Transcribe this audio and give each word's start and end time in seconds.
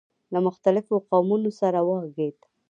له 0.33 0.39
مختلفو 0.47 0.95
قومونو 1.09 1.49
سره 1.59 1.79
وغږېد. 1.87 2.37